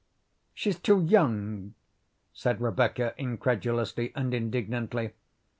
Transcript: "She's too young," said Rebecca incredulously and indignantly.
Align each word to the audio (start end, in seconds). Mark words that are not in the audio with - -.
"She's 0.55 0.79
too 0.79 1.03
young," 1.03 1.75
said 2.33 2.59
Rebecca 2.59 3.13
incredulously 3.19 4.11
and 4.15 4.33
indignantly. 4.33 5.13